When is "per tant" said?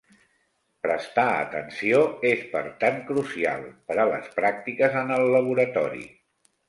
2.55-2.97